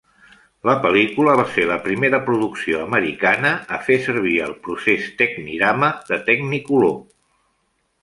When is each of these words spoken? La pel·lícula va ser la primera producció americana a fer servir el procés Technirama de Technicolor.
La 0.69 0.73
pel·lícula 0.85 1.35
va 1.39 1.45
ser 1.57 1.65
la 1.71 1.77
primera 1.83 2.21
producció 2.31 2.81
americana 2.87 3.53
a 3.77 3.81
fer 3.91 4.01
servir 4.09 4.35
el 4.49 4.59
procés 4.67 5.09
Technirama 5.23 5.95
de 6.13 6.23
Technicolor. 6.33 7.01